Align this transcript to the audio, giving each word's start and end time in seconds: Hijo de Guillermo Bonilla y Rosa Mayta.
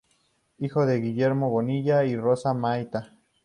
Hijo 0.57 0.87
de 0.87 0.99
Guillermo 0.99 1.51
Bonilla 1.51 2.05
y 2.05 2.15
Rosa 2.17 2.55
Mayta. 2.55 3.13